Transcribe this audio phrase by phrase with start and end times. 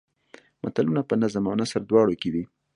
[0.63, 2.43] متلونه په نظم او نثر دواړو کې وي